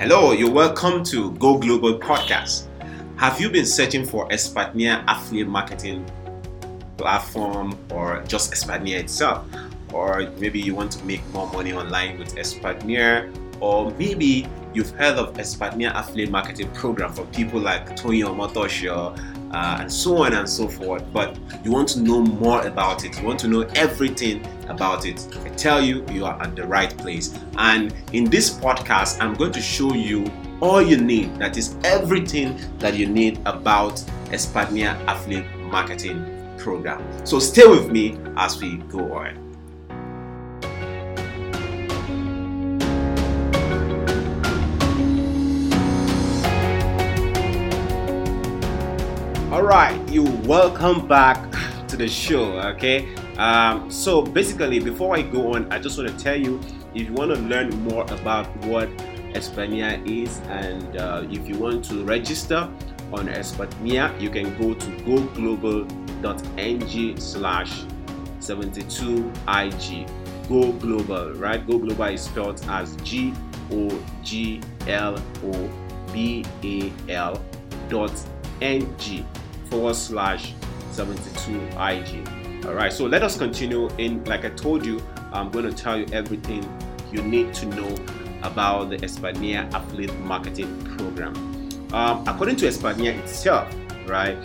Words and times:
Hello, 0.00 0.32
you're 0.32 0.50
welcome 0.50 1.04
to 1.04 1.32
Go 1.32 1.58
Global 1.58 1.98
Podcast. 1.98 2.68
Have 3.16 3.38
you 3.38 3.50
been 3.50 3.66
searching 3.66 4.06
for 4.06 4.32
Expertnaire 4.32 5.04
affiliate 5.06 5.46
marketing 5.46 6.10
platform 6.96 7.78
or 7.90 8.24
just 8.26 8.50
Expertnaire 8.50 9.00
itself? 9.00 9.44
Or 9.92 10.30
maybe 10.38 10.58
you 10.58 10.74
want 10.74 10.90
to 10.92 11.04
make 11.04 11.22
more 11.34 11.52
money 11.52 11.74
online 11.74 12.18
with 12.18 12.38
Expertnaire, 12.38 13.30
or 13.60 13.90
maybe 13.98 14.48
you've 14.74 14.90
heard 14.90 15.16
of 15.16 15.38
Expertnaire 15.38 15.92
affiliate 15.94 16.30
marketing 16.30 16.70
program 16.72 17.12
for 17.12 17.24
people 17.26 17.60
like 17.60 17.96
Toyin 17.96 18.26
Omotosho 18.26 19.16
uh, 19.52 19.78
and 19.80 19.92
so 19.92 20.18
on 20.18 20.32
and 20.34 20.48
so 20.48 20.68
forth. 20.68 21.04
But 21.12 21.38
you 21.64 21.72
want 21.72 21.88
to 21.90 22.00
know 22.00 22.20
more 22.20 22.66
about 22.66 23.04
it, 23.04 23.18
you 23.20 23.26
want 23.26 23.40
to 23.40 23.48
know 23.48 23.62
everything 23.74 24.46
about 24.68 25.06
it. 25.06 25.26
I 25.44 25.48
tell 25.50 25.80
you, 25.80 26.04
you 26.10 26.24
are 26.24 26.40
at 26.40 26.54
the 26.54 26.66
right 26.66 26.96
place. 26.98 27.36
And 27.56 27.94
in 28.12 28.24
this 28.24 28.50
podcast, 28.50 29.20
I'm 29.20 29.34
going 29.34 29.52
to 29.52 29.60
show 29.60 29.94
you 29.94 30.30
all 30.60 30.82
you 30.82 30.98
need 30.98 31.36
that 31.36 31.56
is 31.56 31.74
everything 31.84 32.60
that 32.78 32.94
you 32.94 33.06
need 33.06 33.40
about 33.46 34.02
Expertnaire 34.30 34.96
affiliate 35.08 35.46
marketing 35.56 36.54
program. 36.58 37.02
So 37.26 37.38
stay 37.38 37.66
with 37.66 37.90
me 37.90 38.18
as 38.36 38.60
we 38.60 38.76
go 38.76 39.12
on. 39.14 39.49
Right, 49.70 50.02
you 50.08 50.24
welcome 50.50 51.06
back 51.06 51.38
to 51.86 51.96
the 51.96 52.08
show. 52.08 52.58
Okay, 52.74 53.14
um, 53.38 53.88
so 53.88 54.20
basically, 54.20 54.80
before 54.80 55.14
I 55.14 55.22
go 55.22 55.54
on, 55.54 55.72
I 55.72 55.78
just 55.78 55.96
want 55.96 56.10
to 56.10 56.18
tell 56.18 56.34
you 56.34 56.58
if 56.92 57.06
you 57.06 57.12
want 57.12 57.32
to 57.32 57.38
learn 57.42 57.70
more 57.84 58.02
about 58.10 58.48
what 58.66 58.88
Expertnaire 59.32 60.02
is, 60.04 60.40
and 60.48 60.96
uh, 60.96 61.24
if 61.30 61.48
you 61.48 61.56
want 61.56 61.84
to 61.84 62.02
register 62.02 62.68
on 63.12 63.28
Expertnaire, 63.28 64.12
you 64.18 64.28
can 64.28 64.58
go 64.58 64.74
to 64.74 64.86
goglobal.ng/slash 65.06 67.84
72ig. 68.40 70.08
Go 70.48 70.72
Global, 70.72 71.32
right? 71.34 71.64
Go 71.64 71.78
Global 71.78 72.06
is 72.06 72.22
spelled 72.22 72.60
as 72.66 72.96
G 73.04 73.32
O 73.70 73.88
G 74.24 74.60
L 74.88 75.16
O 75.44 75.70
B 76.12 76.44
A 76.64 76.92
L 77.08 77.40
dot 77.88 78.10
ng 78.60 78.84
forward 79.70 79.96
slash 79.96 80.52
72IG. 80.90 82.66
All 82.66 82.74
right, 82.74 82.92
so 82.92 83.06
let 83.06 83.22
us 83.22 83.38
continue. 83.38 83.88
In 83.96 84.22
like 84.24 84.44
I 84.44 84.50
told 84.50 84.84
you, 84.84 85.02
I'm 85.32 85.50
going 85.50 85.64
to 85.64 85.72
tell 85.72 85.96
you 85.98 86.06
everything 86.12 86.68
you 87.12 87.22
need 87.22 87.54
to 87.54 87.66
know 87.66 87.94
about 88.42 88.90
the 88.90 89.02
Expertnaire 89.02 89.68
Affiliate 89.72 90.18
Marketing 90.20 90.84
Program. 90.96 91.34
Um, 91.92 92.24
according 92.26 92.56
to 92.56 92.66
Expertnaire 92.66 93.18
itself, 93.18 93.74
right, 94.06 94.36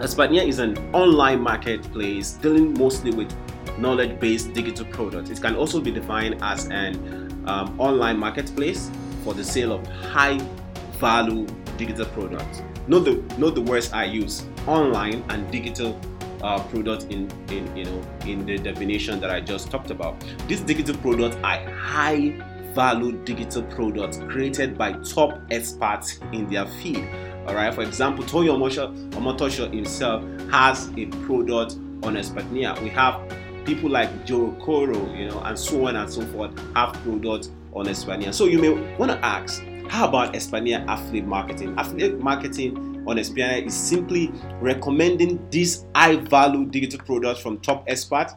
Expertnaire 0.00 0.46
is 0.46 0.58
an 0.58 0.76
online 0.94 1.40
marketplace 1.40 2.32
dealing 2.32 2.74
mostly 2.74 3.12
with 3.12 3.32
knowledge-based 3.78 4.52
digital 4.52 4.86
products. 4.86 5.30
It 5.30 5.40
can 5.40 5.54
also 5.54 5.80
be 5.80 5.90
defined 5.90 6.38
as 6.42 6.66
an 6.66 7.44
um, 7.46 7.78
online 7.78 8.18
marketplace 8.18 8.90
for 9.24 9.34
the 9.34 9.44
sale 9.44 9.72
of 9.72 9.86
high-value 9.86 11.46
digital 11.78 12.06
products. 12.06 12.62
Note 12.88 13.00
the 13.00 13.34
note 13.38 13.54
the 13.54 13.62
words 13.62 13.92
I 13.92 14.04
use: 14.04 14.44
online 14.66 15.24
and 15.28 15.50
digital 15.50 15.98
uh, 16.42 16.62
products 16.64 17.04
in, 17.06 17.30
in 17.50 17.76
you 17.76 17.84
know 17.84 18.02
in 18.24 18.46
the 18.46 18.58
definition 18.58 19.20
that 19.20 19.30
I 19.30 19.40
just 19.40 19.70
talked 19.70 19.90
about. 19.90 20.14
These 20.46 20.60
digital 20.60 20.96
products 20.98 21.36
are 21.42 21.58
high 21.70 22.34
value 22.74 23.12
digital 23.24 23.62
products 23.62 24.18
created 24.28 24.76
by 24.76 24.92
top 24.92 25.40
experts 25.50 26.20
in 26.32 26.46
their 26.48 26.66
field. 26.66 27.08
All 27.46 27.54
right. 27.54 27.72
For 27.74 27.82
example, 27.82 28.24
Toyin 28.24 28.58
Omotosho 29.12 29.72
himself 29.72 30.22
has 30.50 30.90
a 30.96 31.06
product 31.26 31.76
on 32.02 32.16
Expertnaire. 32.16 32.74
We 32.82 32.88
have 32.90 33.20
people 33.64 33.88
like 33.88 34.26
Joe 34.26 34.54
Koro, 34.60 35.12
you 35.14 35.28
know, 35.28 35.40
and 35.40 35.58
so 35.58 35.86
on 35.86 35.96
and 35.96 36.10
so 36.10 36.22
forth 36.26 36.52
have 36.74 36.92
products 37.02 37.50
on 37.72 37.88
Expertnaire. 37.88 38.32
So 38.32 38.44
you 38.44 38.58
may 38.58 38.70
want 38.96 39.10
to 39.12 39.18
ask, 39.24 39.62
how 39.88 40.08
about 40.08 40.34
Expertnaire 40.34 40.84
affiliate 40.88 41.26
marketing? 41.26 41.74
Affiliate 41.78 42.20
marketing 42.20 43.04
on 43.06 43.18
Expertnaire 43.18 43.64
is 43.64 43.74
simply 43.74 44.32
recommending 44.60 45.48
these 45.50 45.84
high 45.94 46.16
value 46.16 46.66
digital 46.66 47.00
products 47.04 47.40
from 47.40 47.58
top 47.60 47.84
experts 47.86 48.34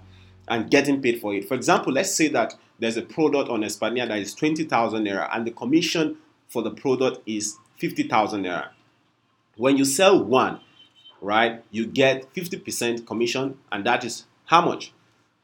and 0.48 0.70
getting 0.70 1.02
paid 1.02 1.20
for 1.20 1.34
it. 1.34 1.48
For 1.48 1.56
example, 1.56 1.94
let's 1.94 2.14
say 2.14 2.28
that 2.30 2.56
there's 2.80 2.98
a 2.98 3.02
product 3.02 3.50
on 3.50 3.64
Expertnaire 3.64 4.08
that 4.08 4.20
is 4.20 4.34
20,000 4.34 5.04
naira 5.06 5.30
and 5.34 5.46
the 5.46 5.52
commission 5.52 6.18
for 6.48 6.62
the 6.62 6.72
product 6.72 7.22
is 7.28 7.58
50,000 7.78 8.44
naira. 8.46 8.70
When 9.58 9.78
you 9.78 9.86
sell 9.86 10.24
one, 10.24 10.62
right, 11.22 11.64
you 11.72 11.86
get 11.86 12.34
50% 12.34 13.06
commission 13.06 13.58
and 13.72 13.86
that 13.86 14.04
is 14.04 14.26
how 14.46 14.62
much? 14.62 14.94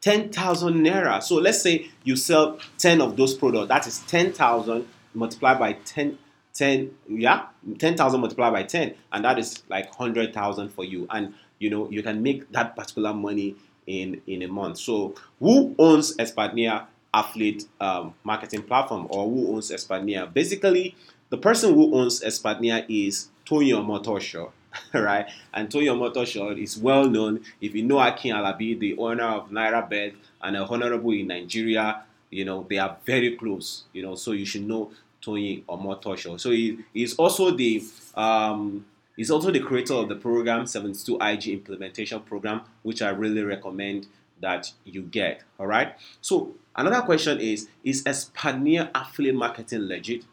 10,000 0.02 0.76
naira. 0.76 1.22
So 1.22 1.36
let's 1.36 1.62
say 1.62 1.90
you 2.04 2.16
sell 2.16 2.60
10 2.78 3.02
of 3.02 3.18
those 3.18 3.34
products, 3.34 3.68
that 3.70 3.88
is 3.88 4.00
10,000 4.08 4.88
multiplied 5.16 5.60
by 5.60 5.74
10 5.74 6.18
10 6.54 6.92
yeah 7.10 7.48
10,000 7.80 8.20
multiplied 8.20 8.54
by 8.54 8.64
10 8.64 8.96
and 9.12 9.26
that 9.26 9.38
is 9.38 9.64
like 9.70 9.88
100,000 10.00 10.70
for 10.70 10.84
you. 10.84 11.08
And 11.10 11.34
you 11.60 11.70
know 11.70 11.90
you 11.90 12.04
can 12.04 12.22
make 12.24 12.52
that 12.52 12.76
particular 12.76 13.14
money 13.14 13.56
in 13.88 14.22
in 14.28 14.42
a 14.42 14.48
month. 14.48 14.78
So 14.80 15.16
who 15.40 15.76
owns 15.78 16.16
Expertnaire 16.18 16.88
affiliate 17.14 17.64
um, 17.80 18.14
marketing 18.24 18.64
platform 18.64 19.08
or 19.10 19.30
who 19.30 19.56
owns 19.56 19.72
Expertnaire 19.72 20.26
basically 20.28 20.96
the 21.30 21.38
person 21.38 21.74
who 21.74 21.96
owns 21.96 22.22
Expertnaire 22.24 22.86
is 22.90 23.30
Toyo 23.46 23.82
Motosho 23.84 24.52
right? 24.94 25.28
And 25.54 25.72
Toyo 25.72 25.96
Motosho 25.96 26.58
is 26.62 26.78
well 26.78 27.10
known. 27.10 27.42
If 27.62 27.74
you 27.76 27.84
know 27.84 28.00
Akin 28.00 28.36
Alabi 28.36 28.78
the 28.78 28.98
owner 28.98 29.24
of 29.24 29.50
NairaBet 29.50 30.16
and 30.42 30.58
a 30.58 30.66
honorable 30.66 31.12
in 31.12 31.28
Nigeria 31.28 32.04
you 32.32 32.44
know 32.44 32.66
they 32.70 32.78
are 32.78 32.98
very 33.06 33.36
close 33.38 33.84
you 33.94 34.02
know 34.02 34.16
so 34.16 34.32
you 34.32 34.46
should 34.46 34.68
know 34.68 34.92
Toyin 35.26 35.64
Omotosho. 35.66 36.40
So 36.40 36.52
he, 36.52 36.80
he's 36.94 37.16
also 37.16 37.52
the 37.52 37.84
um, 38.16 38.86
he's 39.18 39.32
also 39.32 39.52
the 39.52 39.60
creator 39.60 39.94
of 39.94 40.10
the 40.10 40.16
program 40.16 40.66
72 40.68 41.18
IG 41.20 41.48
implementation 41.48 42.20
program, 42.22 42.62
which 42.84 43.02
I 43.02 43.10
really 43.10 43.44
recommend 43.44 44.08
that 44.42 44.72
you 44.84 45.02
get. 45.04 45.44
All 45.60 45.68
right. 45.68 45.96
So 46.22 46.54
another 46.76 47.02
question 47.02 47.40
is: 47.40 47.68
Is 47.84 48.04
Expertnaire 48.06 48.90
affiliate 48.94 49.36
marketing 49.36 49.88
legit? 49.88 50.24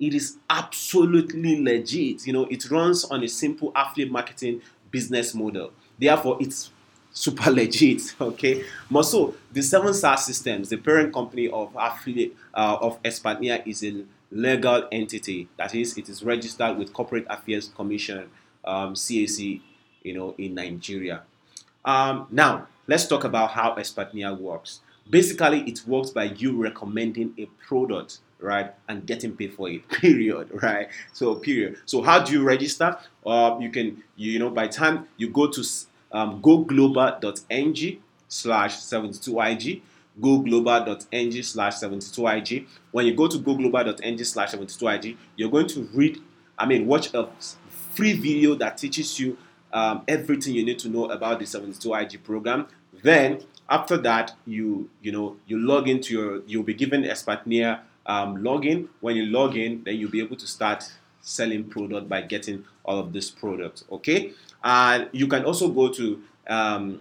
It 0.00 0.14
is 0.14 0.36
absolutely 0.48 1.60
legit. 1.60 2.26
You 2.26 2.32
know, 2.32 2.44
it 2.44 2.70
runs 2.70 3.04
on 3.04 3.24
a 3.24 3.28
simple 3.28 3.72
affiliate 3.74 4.12
marketing 4.12 4.62
business 4.90 5.34
model. 5.34 5.72
Therefore, 5.98 6.38
it's 6.40 6.70
super 7.12 7.50
legit. 7.50 8.14
Okay. 8.20 8.64
Also, 8.94 9.34
the 9.52 9.62
Seven 9.62 9.92
Star 9.92 10.16
Systems, 10.16 10.68
the 10.68 10.76
parent 10.76 11.12
company 11.12 11.48
of 11.48 11.74
affiliate 11.76 12.34
uh, 12.54 12.78
of 12.80 12.98
Expertnaire, 13.04 13.62
is 13.66 13.82
a 13.82 14.04
legal 14.30 14.88
entity. 14.92 15.48
That 15.56 15.74
is, 15.74 15.96
it 15.96 16.08
is 16.08 16.22
registered 16.22 16.76
with 16.76 16.92
Corporate 16.92 17.26
Affairs 17.28 17.70
Commission, 17.74 18.28
um, 18.64 18.94
CAC, 18.94 19.60
you 20.02 20.14
know, 20.14 20.34
in 20.38 20.54
Nigeria. 20.54 21.22
Um, 21.84 22.26
now, 22.30 22.66
let's 22.86 23.06
talk 23.06 23.24
about 23.24 23.50
how 23.50 23.74
Expertnaire 23.76 24.34
works. 24.34 24.80
Basically, 25.08 25.60
it 25.62 25.82
works 25.86 26.10
by 26.10 26.24
you 26.24 26.60
recommending 26.60 27.32
a 27.38 27.46
product, 27.66 28.18
right, 28.40 28.72
and 28.88 29.06
getting 29.06 29.34
paid 29.34 29.54
for 29.54 29.70
it. 29.70 29.88
Period, 29.88 30.50
right? 30.62 30.88
So, 31.14 31.36
period. 31.36 31.78
So, 31.86 32.02
how 32.02 32.22
do 32.22 32.32
you 32.32 32.42
register? 32.42 32.98
Uh, 33.24 33.56
you 33.60 33.70
can, 33.70 34.02
you 34.16 34.38
know, 34.38 34.50
by 34.50 34.68
time 34.68 35.08
you 35.16 35.30
go 35.30 35.46
to 35.48 35.64
um, 36.12 36.42
goglobal.ng 36.42 38.02
slash 38.28 38.76
72IG 38.76 39.80
goglobal.ng 40.20 41.42
slash 41.42 41.74
72ig. 41.74 42.66
When 42.90 43.06
you 43.06 43.14
go 43.14 43.28
to 43.28 43.38
goglobal.ng 43.38 44.24
slash 44.24 44.52
72ig, 44.52 45.16
you're 45.36 45.50
going 45.50 45.68
to 45.68 45.88
read, 45.94 46.20
I 46.58 46.66
mean, 46.66 46.86
watch 46.86 47.12
a 47.14 47.28
free 47.94 48.14
video 48.14 48.54
that 48.56 48.78
teaches 48.78 49.18
you 49.18 49.36
um, 49.72 50.02
everything 50.08 50.54
you 50.54 50.64
need 50.64 50.78
to 50.80 50.88
know 50.88 51.10
about 51.10 51.38
the 51.38 51.44
72ig 51.44 52.22
program. 52.22 52.66
Then 53.02 53.40
after 53.68 53.96
that, 53.98 54.34
you 54.46 54.90
you 55.02 55.12
know 55.12 55.36
you 55.46 55.58
log 55.58 55.88
into 55.88 56.14
your 56.14 56.42
you'll 56.46 56.62
be 56.62 56.74
given 56.74 57.04
Expertnaire 57.04 57.82
um, 58.06 58.38
login. 58.38 58.88
When 59.00 59.16
you 59.16 59.26
log 59.26 59.56
in, 59.56 59.84
then 59.84 59.96
you'll 59.96 60.10
be 60.10 60.20
able 60.20 60.36
to 60.36 60.46
start 60.46 60.90
selling 61.20 61.64
product 61.64 62.08
by 62.08 62.22
getting 62.22 62.64
all 62.84 62.98
of 62.98 63.12
this 63.12 63.30
product. 63.30 63.84
Okay, 63.92 64.32
and 64.64 65.08
you 65.12 65.28
can 65.28 65.44
also 65.44 65.68
go 65.68 65.88
to 65.92 66.22
um, 66.48 67.00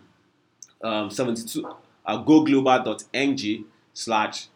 um, 0.84 1.10
72 1.10 1.68
uh, 2.08 2.24
goglobal.ng 2.24 3.66
slash 3.94 4.48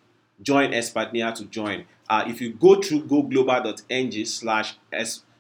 join 0.42 0.74
Expertnaire 0.74 1.34
to 1.34 1.46
join. 1.46 1.86
Uh, 2.10 2.24
if 2.28 2.42
you 2.42 2.54
go 2.54 2.82
through 2.82 3.04
goglobal.ng 3.04 4.26
slash 4.26 4.78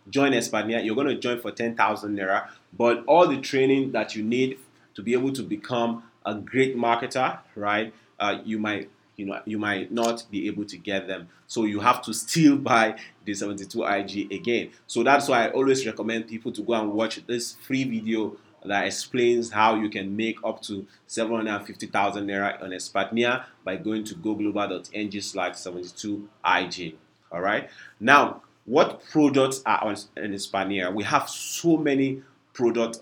join 0.09 0.33
Expertnaire, 0.33 0.81
you're 0.81 0.95
going 0.95 1.07
to 1.07 1.17
join 1.17 1.39
for 1.39 1.51
10,000 1.51 2.17
Naira. 2.17 2.49
But 2.77 3.03
all 3.07 3.27
the 3.27 3.39
training 3.41 3.91
that 3.93 4.15
you 4.15 4.23
need 4.23 4.59
to 4.93 5.01
be 5.01 5.13
able 5.13 5.31
to 5.33 5.43
become 5.43 6.03
a 6.25 6.35
great 6.35 6.77
marketer, 6.77 7.39
right? 7.55 7.93
Uh, 8.19 8.39
you 8.45 8.59
might 8.59 8.89
you 9.17 9.25
know 9.25 9.39
you 9.45 9.57
might 9.59 9.91
not 9.91 10.23
be 10.31 10.47
able 10.47 10.65
to 10.65 10.77
get 10.77 11.07
them 11.07 11.27
so 11.45 11.65
you 11.65 11.79
have 11.79 12.01
to 12.01 12.13
still 12.13 12.55
buy 12.71 12.97
the 13.25 13.33
72 13.33 13.83
ig 13.83 14.31
again 14.31 14.71
so 14.87 15.03
that's 15.03 15.27
why 15.27 15.47
i 15.47 15.51
always 15.51 15.85
recommend 15.85 16.27
people 16.27 16.51
to 16.51 16.61
go 16.61 16.73
and 16.73 16.91
watch 16.93 17.25
this 17.27 17.55
free 17.61 17.83
video 17.83 18.35
that 18.65 18.85
explains 18.85 19.51
how 19.51 19.75
you 19.75 19.89
can 19.89 20.15
make 20.15 20.37
up 20.43 20.61
to 20.61 20.85
750,000 21.07 22.27
naira 22.27 22.61
on 22.63 22.73
Expertnaire 22.73 23.45
by 23.63 23.75
going 23.75 24.03
to 24.03 24.15
goglobal.ng 24.15 25.21
slash 25.21 25.57
72 25.57 26.29
ig 26.59 26.95
all 27.31 27.41
right 27.41 27.69
now 27.99 28.41
what 28.65 29.03
products 29.09 29.61
are 29.65 29.83
on 29.83 29.95
in 30.17 30.33
Expertnaire 30.33 30.91
we 30.91 31.03
have 31.03 31.29
so 31.29 31.77
many 31.77 32.21
products 32.53 32.99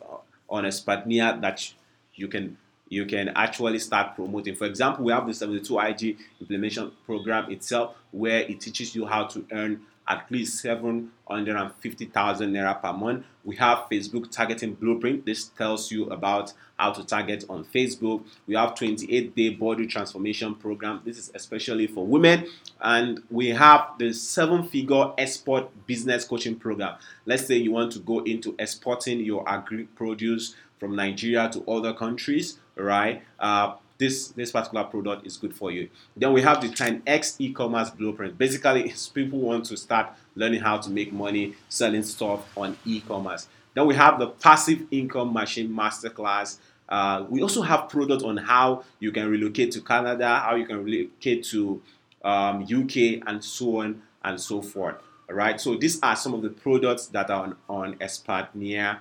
on 0.49 0.65
Expertnaire 0.65 1.37
that 1.41 1.73
you 2.15 2.27
can 2.27 2.57
you 2.89 3.05
can 3.05 3.29
actually 3.29 3.79
start 3.79 4.15
promoting. 4.15 4.55
For 4.55 4.65
example, 4.65 5.05
we 5.05 5.13
have 5.13 5.27
the 5.27 5.33
72 5.33 5.79
IG 5.79 6.17
implementation 6.41 6.91
program 7.05 7.51
itself 7.51 7.95
where 8.11 8.39
it 8.39 8.59
teaches 8.59 8.95
you 8.95 9.05
how 9.05 9.25
to 9.25 9.45
earn 9.51 9.81
at 10.09 10.25
least 10.31 10.59
750,000 10.61 12.51
naira 12.51 12.81
per 12.81 12.91
month. 12.91 13.25
We 13.45 13.55
have 13.57 13.85
Facebook 13.91 14.31
targeting 14.31 14.73
blueprint. 14.73 15.23
This 15.25 15.45
tells 15.49 15.91
you 15.91 16.07
about 16.07 16.51
how 16.77 16.91
to 16.93 17.05
target 17.05 17.45
on 17.47 17.63
Facebook. 17.65 18.23
We 18.47 18.55
have 18.55 18.73
28 18.73 19.35
day 19.35 19.49
body 19.49 19.85
transformation 19.85 20.55
program. 20.55 21.01
This 21.05 21.19
is 21.19 21.31
especially 21.35 21.85
for 21.85 22.05
women. 22.07 22.47
And 22.81 23.21
we 23.29 23.49
have 23.49 23.91
the 23.99 24.11
seven 24.11 24.63
figure 24.67 25.11
export 25.19 25.69
business 25.85 26.25
coaching 26.25 26.55
program. 26.55 26.95
Let's 27.25 27.45
say 27.45 27.57
you 27.57 27.71
want 27.71 27.91
to 27.93 27.99
go 27.99 28.19
into 28.23 28.55
exporting 28.57 29.19
your 29.19 29.47
agri 29.47 29.83
produce 29.95 30.55
from 30.79 30.95
Nigeria 30.95 31.49
to 31.49 31.63
other 31.69 31.93
countries, 31.93 32.57
right? 32.75 33.21
Uh, 33.39 33.75
this 33.99 34.29
this 34.29 34.51
particular 34.51 34.85
product 34.85 35.27
is 35.27 35.37
good 35.37 35.53
for 35.53 35.71
you. 35.71 35.89
Then 36.15 36.33
we 36.33 36.41
have 36.41 36.61
the 36.61 36.69
10x 36.69 37.35
e-commerce 37.39 37.91
blueprint. 37.91 38.37
Basically, 38.37 38.91
people 39.13 39.39
want 39.39 39.65
to 39.65 39.77
start 39.77 40.13
learning 40.35 40.61
how 40.61 40.77
to 40.77 40.89
make 40.89 41.13
money 41.13 41.55
selling 41.67 42.03
stuff 42.03 42.57
on 42.57 42.77
e-commerce. 42.85 43.47
Then 43.75 43.85
we 43.85 43.95
have 43.95 44.17
the 44.17 44.27
passive 44.27 44.87
income 44.89 45.33
machine 45.33 45.69
masterclass. 45.69 46.57
Uh, 46.87 47.25
we 47.29 47.41
also 47.43 47.61
have 47.61 47.87
products 47.87 48.23
on 48.23 48.37
how 48.37 48.83
you 48.99 49.11
can 49.11 49.29
relocate 49.29 49.71
to 49.73 49.81
Canada, 49.81 50.39
how 50.43 50.55
you 50.55 50.65
can 50.65 50.83
relocate 50.83 51.43
to 51.43 51.81
um, 52.23 52.63
UK, 52.63 53.21
and 53.27 53.43
so 53.43 53.81
on 53.81 54.01
and 54.23 54.39
so 54.41 54.61
forth. 54.61 54.95
All 55.29 55.35
right. 55.35 55.61
So 55.61 55.75
these 55.75 55.99
are 56.01 56.15
some 56.15 56.33
of 56.33 56.41
the 56.41 56.49
products 56.49 57.07
that 57.07 57.29
are 57.29 57.43
on, 57.43 57.55
on 57.69 57.97
Expertnaire 58.01 58.99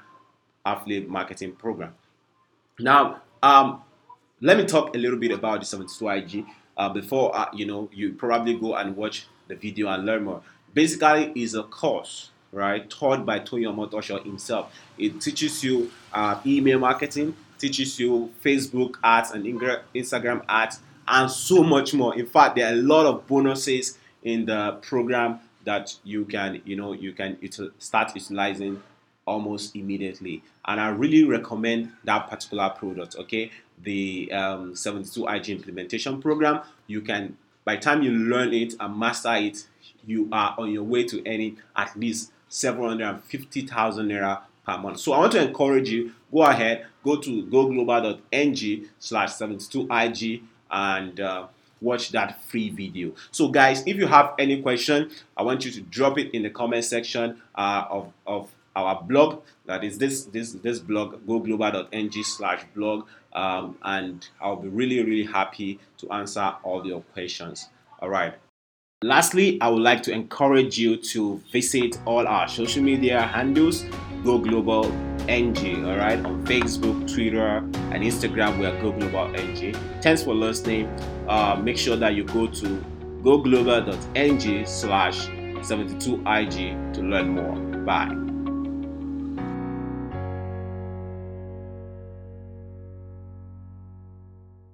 affiliate 0.67 1.09
marketing 1.09 1.53
program. 1.53 1.95
Now, 2.79 3.23
um, 3.43 3.83
let 4.41 4.57
me 4.57 4.65
talk 4.65 4.95
a 4.95 4.99
little 4.99 5.19
bit 5.19 5.33
about 5.33 5.61
the 5.61 5.67
72 5.67 6.09
IG 6.09 6.47
uh, 6.77 6.89
before 6.89 7.37
uh, 7.37 7.47
you 7.53 7.67
know 7.67 7.89
you 7.93 8.13
probably 8.13 8.55
go 8.55 8.75
and 8.77 8.97
watch 8.97 9.27
the 9.49 9.57
video 9.57 9.89
and 9.89 10.07
learn 10.07 10.25
more. 10.25 10.43
Basically, 10.75 11.33
is 11.35 11.55
a 11.55 11.65
course 11.65 12.31
right 12.53 12.89
taught 12.89 13.27
by 13.27 13.41
Toyin 13.41 13.75
Omotosho 13.75 14.23
himself. 14.25 14.73
It 14.97 15.21
teaches 15.21 15.63
you 15.65 15.91
uh, 16.13 16.41
email 16.47 16.79
marketing, 16.79 17.37
teaches 17.59 17.99
you 17.99 18.33
Facebook 18.45 18.97
ads 19.03 19.33
and 19.33 19.45
Instagram 19.45 20.45
ads, 20.49 20.81
and 21.09 21.31
so 21.31 21.63
much 21.63 21.95
more. 21.95 22.17
In 22.17 22.27
fact, 22.27 22.57
there 22.57 22.69
are 22.69 22.75
a 22.75 22.83
lot 22.83 23.07
of 23.07 23.27
bonuses 23.27 23.99
in 24.23 24.47
the 24.47 24.73
program 24.83 25.41
that 25.65 25.95
you 26.05 26.25
can 26.25 26.63
you 26.65 26.77
know 26.77 26.93
you 26.93 27.13
can 27.13 27.37
start 27.79 28.15
utilizing 28.15 28.81
almost 29.27 29.77
immediately. 29.77 30.43
And 30.65 30.81
I 30.81 30.89
really 30.89 31.25
recommend 31.25 31.93
that 32.05 32.29
particular 32.31 32.71
product. 32.71 33.17
Okay, 33.17 33.51
the 33.83 34.31
um, 34.33 34.75
72 34.75 35.27
IG 35.27 35.51
implementation 35.51 36.21
program. 36.21 36.63
You 36.87 37.01
can, 37.01 37.37
by 37.65 37.77
the 37.77 37.83
time 37.83 38.03
you 38.03 38.13
learn 38.13 38.53
it 38.53 38.75
and 38.81 38.99
master 38.99 39.35
it, 39.35 39.67
you 40.07 40.29
are 40.33 40.55
on 40.59 40.73
your 40.73 40.85
way 40.85 41.05
to 41.05 41.21
earning 41.27 41.59
at 41.77 41.99
least 41.99 42.33
750,000 42.49 44.09
naira 44.09 44.41
per 44.67 44.79
month. 44.79 45.01
So 45.01 45.13
I 45.13 45.19
want 45.19 45.33
to 45.33 45.47
encourage 45.47 45.91
you, 45.91 46.13
go 46.33 46.43
ahead, 46.43 46.87
go 47.05 47.17
to 47.17 47.45
goglobal.ng 47.47 48.89
slash 48.99 49.31
72IG 49.31 50.43
and 50.71 51.21
uh, 51.21 51.47
watch 51.81 52.11
that 52.11 52.43
free 52.45 52.71
video. 52.71 53.13
So 53.31 53.49
guys, 53.49 53.83
if 53.87 53.97
you 53.97 54.07
have 54.07 54.35
any 54.39 54.63
question, 54.63 55.11
I 55.37 55.43
want 55.43 55.65
you 55.65 55.71
to 55.73 55.81
drop 55.83 56.19
it 56.19 56.35
in 56.35 56.43
the 56.43 56.51
comment 56.51 56.85
section 56.85 57.41
uh, 57.55 57.85
of, 57.91 58.13
of 58.27 58.51
our 58.79 59.03
blog 59.03 59.43
that 59.67 59.85
is 59.85 59.99
this 59.99 60.25
this 60.27 60.53
this 60.53 60.79
blog 60.79 61.27
goglobal.ng 61.27 62.23
slash 62.23 62.63
blog 62.75 63.07
um, 63.35 63.77
and 63.83 64.29
i'll 64.41 64.57
be 64.57 64.69
really 64.69 65.03
really 65.05 65.25
happy 65.25 65.79
to 65.99 66.11
answer 66.13 66.55
all 66.63 66.87
your 66.87 67.01
questions. 67.13 67.69
All 68.01 68.09
right. 68.09 68.35
Lastly 69.03 69.59
i 69.61 69.69
would 69.69 69.83
like 69.83 70.03
to 70.05 70.13
encourage 70.13 70.79
you 70.79 70.97
to 70.97 71.41
visit 71.53 71.99
all 72.05 72.27
our 72.27 72.49
social 72.49 72.83
media 72.83 73.23
handles 73.23 73.85
go 74.25 74.39
global 74.39 74.85
ng 75.29 75.85
all 75.85 75.97
right? 75.97 76.19
On 76.25 76.45
facebook 76.45 77.13
twitter 77.13 77.59
and 77.93 78.03
instagram 78.03 78.59
we 78.59 78.67
are 78.67 78.81
go 78.81 78.93
global 78.93 79.35
ng 79.35 79.75
thanks 80.03 80.23
for 80.23 80.35
listening. 80.35 80.87
Uh, 81.29 81.61
make 81.63 81.77
sure 81.77 81.97
that 81.97 82.15
you 82.15 82.25
go 82.25 82.47
to 82.47 82.83
goglobal.ng 83.23 84.67
slash 84.67 85.29
72ig 85.61 86.95
to 86.95 87.03
learn 87.03 87.29
more. 87.31 87.57
Bye 87.85 88.28